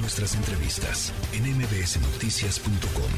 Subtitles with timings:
[0.00, 3.10] Nuestras entrevistas en mbsnoticias.com.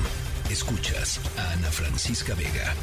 [0.51, 2.75] Escuchas a Ana Francisca Vega.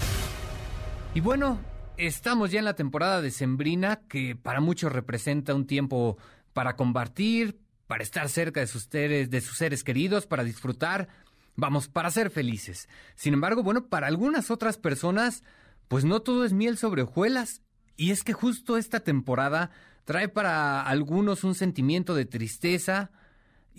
[1.15, 1.59] Y bueno,
[1.97, 6.17] estamos ya en la temporada de Sembrina, que para muchos representa un tiempo
[6.53, 11.07] para compartir, para estar cerca de sus seres, de sus seres queridos, para disfrutar,
[11.55, 12.87] vamos, para ser felices.
[13.15, 15.43] Sin embargo, bueno, para algunas otras personas,
[15.87, 17.63] pues no todo es miel sobre hojuelas.
[17.95, 19.71] Y es que justo esta temporada
[20.05, 23.09] trae para algunos un sentimiento de tristeza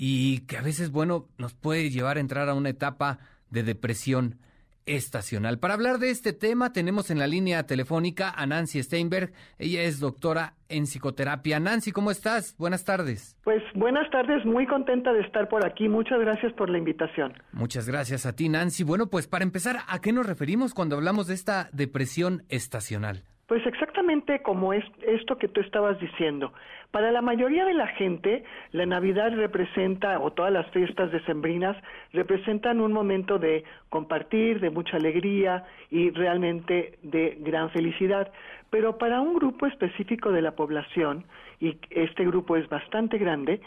[0.01, 3.19] y que a veces, bueno, nos puede llevar a entrar a una etapa
[3.51, 4.39] de depresión
[4.87, 5.59] estacional.
[5.59, 9.33] Para hablar de este tema tenemos en la línea telefónica a Nancy Steinberg.
[9.59, 11.59] Ella es doctora en psicoterapia.
[11.59, 12.57] Nancy, ¿cómo estás?
[12.59, 13.37] Buenas tardes.
[13.43, 15.89] Pues buenas tardes, muy contenta de estar por aquí.
[15.89, 17.35] Muchas gracias por la invitación.
[17.53, 18.85] Muchas gracias a ti, Nancy.
[18.85, 23.25] Bueno, pues para empezar, ¿a qué nos referimos cuando hablamos de esta depresión estacional?
[23.49, 26.53] Pues exactamente como es esto que tú estabas diciendo.
[26.91, 31.75] Para la mayoría de la gente, la Navidad representa, o todas las fiestas decembrinas,
[32.13, 38.31] representan un momento de compartir, de mucha alegría y realmente de gran felicidad.
[38.69, 41.25] Pero para un grupo específico de la población,
[41.59, 43.63] y este grupo es bastante grande,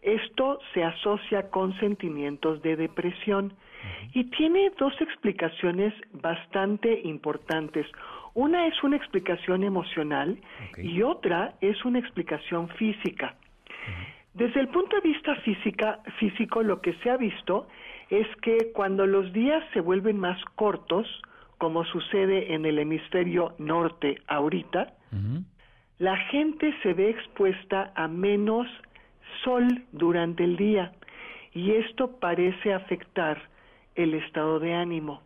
[0.00, 3.52] esto se asocia con sentimientos de depresión
[4.14, 7.86] y tiene dos explicaciones bastante importantes.
[8.34, 10.38] Una es una explicación emocional
[10.78, 13.36] y otra es una explicación física.
[14.34, 17.66] Desde el punto de vista física, físico, lo que se ha visto
[18.10, 21.06] es que cuando los días se vuelven más cortos,
[21.58, 24.92] como sucede en el hemisferio norte ahorita,
[25.98, 28.68] la gente se ve expuesta a menos
[29.42, 30.92] sol durante el día.
[31.54, 33.40] Y esto parece afectar
[33.96, 35.22] el estado de ánimo.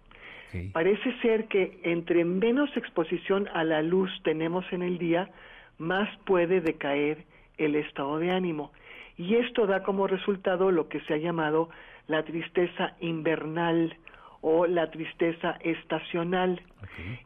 [0.73, 5.31] Parece ser que entre menos exposición a la luz tenemos en el día,
[5.79, 7.25] más puede decaer
[7.57, 8.73] el estado de ánimo.
[9.17, 11.69] Y esto da como resultado lo que se ha llamado
[12.09, 13.97] la tristeza invernal
[14.41, 16.61] o la tristeza estacional.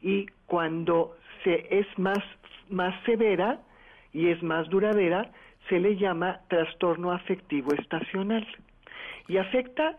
[0.03, 2.19] Y cuando se es más,
[2.69, 3.61] más severa
[4.12, 5.31] y es más duradera,
[5.69, 8.47] se le llama trastorno afectivo estacional.
[9.28, 9.97] Y afecta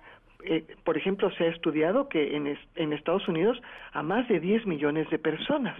[0.47, 3.61] eh, por ejemplo, se ha estudiado que en, en, Estados Unidos
[3.93, 5.77] a más de 10 millones de personas.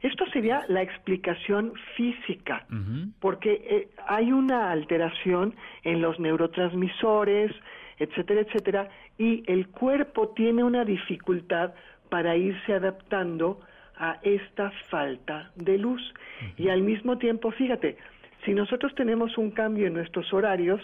[0.00, 2.66] Esto sería la explicación física,
[3.20, 7.52] porque eh, hay una alteración en los neurotransmisores,
[7.98, 11.72] etcétera, etcétera, y el cuerpo tiene una dificultad
[12.10, 13.60] para irse adaptando
[13.96, 16.02] a esta falta de luz.
[16.58, 17.96] Y al mismo tiempo, fíjate,
[18.44, 20.82] si nosotros tenemos un cambio en nuestros horarios,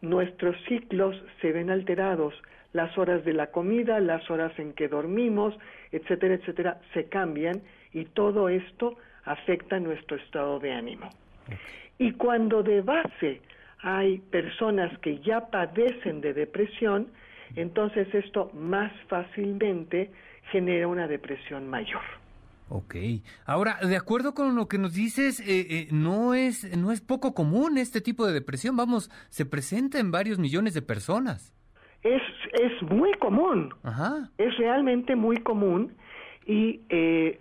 [0.00, 2.34] nuestros ciclos se ven alterados,
[2.72, 5.54] las horas de la comida, las horas en que dormimos,
[5.90, 11.08] etcétera, etcétera, se cambian y todo esto afecta nuestro estado de ánimo.
[11.98, 13.40] Y cuando de base
[13.80, 17.08] hay personas que ya padecen de depresión,
[17.56, 20.10] entonces esto más fácilmente
[20.50, 22.02] genera una depresión mayor.
[22.68, 22.96] Ok.
[23.46, 27.34] Ahora, de acuerdo con lo que nos dices, eh, eh, no es no es poco
[27.34, 28.76] común este tipo de depresión.
[28.76, 31.54] Vamos, se presenta en varios millones de personas.
[32.02, 33.74] Es es muy común.
[33.82, 34.30] Ajá.
[34.38, 35.94] Es realmente muy común
[36.46, 37.40] y eh,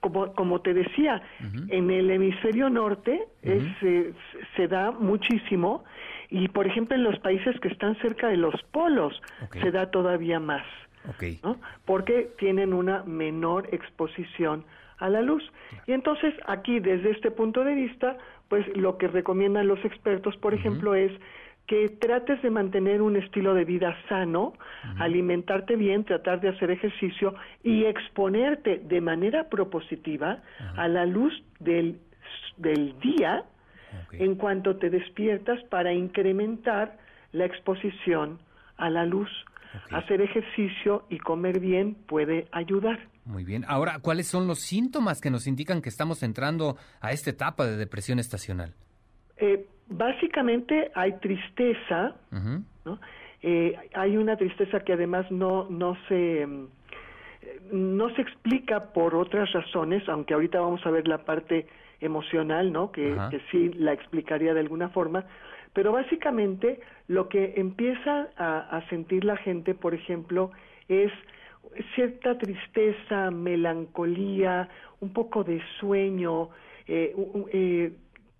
[0.00, 1.22] como, como te decía,
[1.68, 5.84] en el hemisferio norte se da muchísimo
[6.28, 9.20] y, por ejemplo, en los países que están cerca de los polos
[9.62, 10.64] se da todavía más.
[11.84, 14.64] Porque tienen una menor exposición
[14.98, 15.42] a la luz.
[15.86, 18.16] Y entonces aquí, desde este punto de vista,
[18.48, 21.12] pues lo que recomiendan los expertos, por ejemplo, es
[21.66, 24.54] que trates de mantener un estilo de vida sano,
[24.98, 30.42] alimentarte bien, tratar de hacer ejercicio y exponerte de manera propositiva
[30.76, 32.00] a la luz del,
[32.56, 33.44] del día
[34.12, 36.96] en cuanto te despiertas para incrementar
[37.32, 38.38] la exposición
[38.78, 39.30] a la luz.
[39.90, 42.98] Hacer ejercicio y comer bien puede ayudar.
[43.24, 43.64] Muy bien.
[43.68, 47.76] Ahora, ¿cuáles son los síntomas que nos indican que estamos entrando a esta etapa de
[47.76, 48.74] depresión estacional?
[49.36, 52.16] Eh, básicamente hay tristeza,
[53.42, 56.66] eh, hay una tristeza que además no, no se mm,
[57.72, 61.66] no se explica por otras razones, aunque ahorita vamos a ver la parte
[62.00, 62.92] emocional, ¿no?
[62.92, 65.24] Que, que sí la explicaría de alguna forma,
[65.72, 70.50] pero básicamente lo que empieza a, sentir la gente, por ejemplo,
[70.88, 71.12] es
[71.94, 74.68] cierta tristeza, melancolía,
[75.00, 76.50] un poco de sueño,
[76.86, 77.14] eh,
[77.52, 77.92] eh,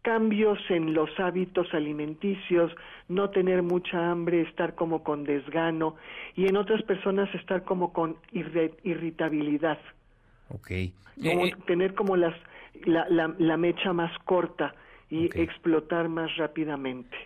[0.02, 2.72] cambios en los hábitos alimenticios,
[3.08, 5.96] no tener mucha hambre, estar como con desgano
[6.34, 9.78] y en otras personas estar como con irritabilidad.
[10.48, 10.94] Okay.
[11.22, 12.34] Eh, tener como las
[12.84, 14.74] la, la, la mecha más corta
[15.10, 17.16] y explotar más rápidamente.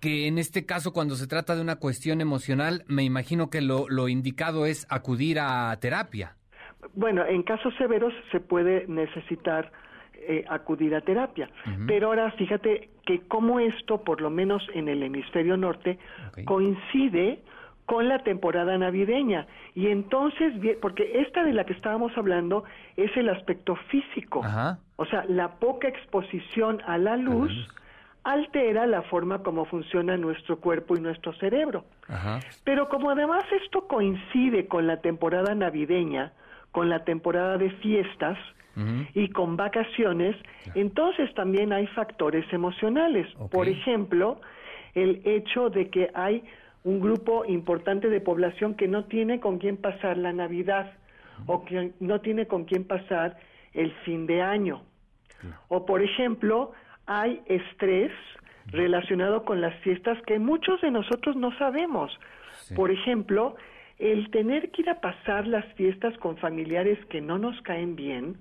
[0.00, 3.88] que en este caso cuando se trata de una cuestión emocional, me imagino que lo,
[3.88, 6.36] lo indicado es acudir a terapia.
[6.92, 9.72] Bueno, en casos severos se puede necesitar
[10.26, 11.50] eh, acudir a terapia.
[11.86, 15.98] Pero ahora fíjate que como esto, por lo menos en el hemisferio norte,
[16.46, 17.42] coincide
[17.84, 19.46] con la temporada navideña.
[19.74, 22.64] Y entonces, porque esta de la que estábamos hablando
[22.96, 24.42] es el aspecto físico.
[24.96, 27.52] O sea, la poca exposición a la luz,
[28.22, 31.84] altera la forma como funciona nuestro cuerpo y nuestro cerebro.
[32.64, 36.32] Pero como además esto coincide con la temporada navideña,
[36.72, 38.38] con la temporada de fiestas,
[39.14, 40.36] y con vacaciones,
[40.74, 43.26] entonces también hay factores emocionales.
[43.50, 44.40] Por ejemplo,
[44.94, 46.42] el hecho de que hay
[46.82, 50.92] un grupo importante de población que no tiene con quién pasar la Navidad
[51.46, 53.36] o que no tiene con quién pasar
[53.74, 54.82] el fin de año.
[55.68, 56.72] O por ejemplo,
[57.06, 58.12] hay estrés
[58.66, 62.18] relacionado con las fiestas que muchos de nosotros no sabemos.
[62.74, 63.56] Por ejemplo,
[63.98, 68.36] el tener que ir a pasar las fiestas con familiares que no nos caen bien,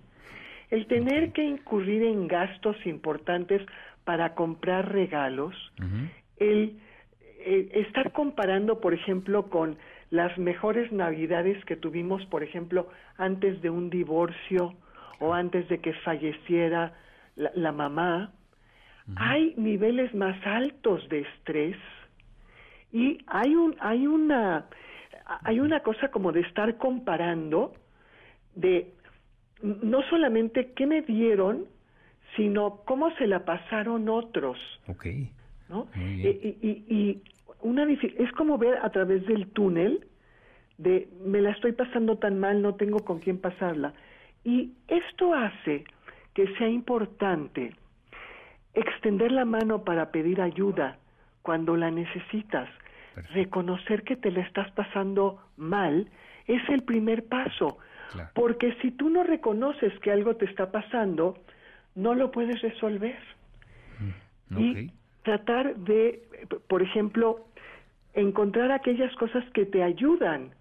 [0.69, 3.61] el tener que incurrir en gastos importantes
[4.05, 5.55] para comprar regalos,
[6.37, 6.77] el
[7.45, 9.77] eh, estar comparando, por ejemplo, con
[10.09, 12.87] las mejores navidades que tuvimos, por ejemplo,
[13.17, 14.75] antes de un divorcio
[15.23, 16.93] o antes de que falleciera
[17.37, 18.33] la, mamá,
[19.15, 21.77] hay niveles más altos de estrés
[22.91, 24.65] y hay un hay una
[25.43, 27.73] hay una cosa como de estar comparando
[28.53, 28.93] de
[29.61, 31.67] no solamente qué me dieron,
[32.35, 34.57] sino cómo se la pasaron otros.
[34.87, 35.05] Ok.
[35.69, 35.87] ¿no?
[35.95, 36.27] Y,
[36.89, 37.23] y,
[37.61, 40.05] una es como ver a través del túnel
[40.77, 43.93] de me la estoy pasando tan mal, no tengo con quién pasarla.
[44.43, 45.85] Y esto hace
[46.33, 47.73] que sea importante
[48.73, 50.97] extender la mano para pedir ayuda
[51.41, 52.69] cuando la necesitas.
[53.33, 56.09] Reconocer que te la estás pasando mal
[56.47, 57.77] es el primer paso.
[58.33, 61.37] Porque si tú no reconoces que algo te está pasando,
[61.95, 63.17] no lo puedes resolver.
[64.49, 64.91] Mm, y
[65.23, 66.21] tratar de,
[66.67, 67.45] por ejemplo,
[68.13, 70.51] encontrar aquellas cosas que te ayudan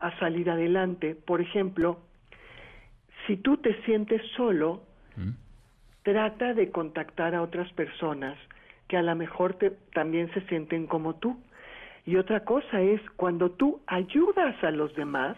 [0.00, 1.14] a salir adelante.
[1.14, 2.00] Por ejemplo,
[3.26, 4.82] si tú te sientes solo,
[5.16, 5.30] mm.
[6.02, 8.38] trata de contactar a otras personas
[8.88, 11.40] que a lo mejor te, también se sienten como tú.
[12.04, 15.36] Y otra cosa es cuando tú ayudas a los demás,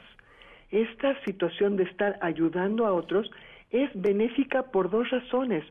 [0.71, 3.31] esta situación de estar ayudando a otros
[3.71, 5.65] es benéfica por dos razones.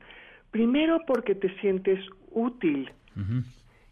[0.52, 2.00] Primero, porque te sientes
[2.32, 2.92] útil.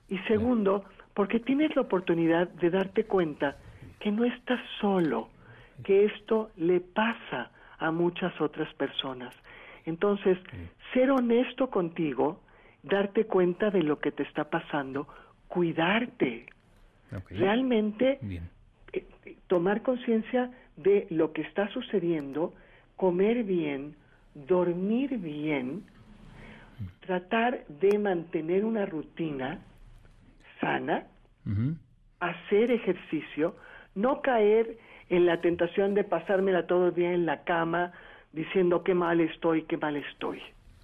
[0.10, 3.58] Y segundo, porque tienes la oportunidad de darte cuenta
[4.00, 5.30] que no estás solo,
[5.84, 9.34] que esto le pasa a muchas otras personas.
[9.86, 10.38] Entonces,
[10.94, 12.40] ser honesto contigo,
[12.84, 15.08] darte cuenta de lo que te está pasando,
[15.48, 16.46] cuidarte.
[17.30, 18.20] Realmente
[18.94, 19.06] eh,
[19.48, 22.54] tomar conciencia de lo que está sucediendo,
[22.96, 23.96] comer bien,
[24.36, 25.84] dormir bien,
[27.00, 29.60] tratar de mantener una rutina
[30.62, 31.08] sana,
[32.20, 33.56] hacer ejercicio,
[33.96, 34.78] no caer
[35.12, 37.92] en la tentación de pasármela todo el día en la cama
[38.32, 40.42] diciendo qué mal estoy, qué mal estoy.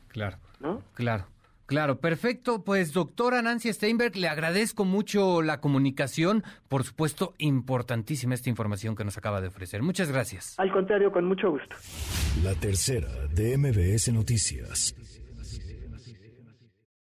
[0.09, 0.38] Claro.
[0.59, 0.83] ¿No?
[0.94, 1.25] Claro.
[1.65, 2.63] Claro, perfecto.
[2.63, 6.44] Pues doctora Nancy Steinberg, le agradezco mucho la comunicación.
[6.69, 9.81] Por supuesto, importantísima esta información que nos acaba de ofrecer.
[9.81, 10.57] Muchas gracias.
[10.59, 11.75] Al contrario, con mucho gusto.
[12.44, 14.95] La tercera de MBS Noticias.